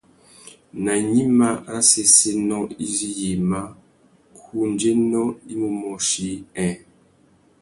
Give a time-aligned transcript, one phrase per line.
[0.83, 3.59] Nà gnïmá râ séssénô izí yïmá,
[4.35, 6.69] ngundzénô i mú môchï: nhêê.